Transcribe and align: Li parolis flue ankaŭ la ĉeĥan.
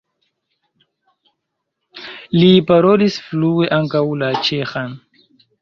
Li 2.37 2.49
parolis 2.71 3.21
flue 3.29 3.71
ankaŭ 3.81 4.05
la 4.23 4.35
ĉeĥan. 4.49 4.99